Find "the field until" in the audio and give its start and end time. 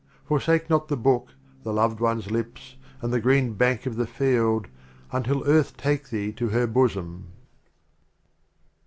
3.97-5.43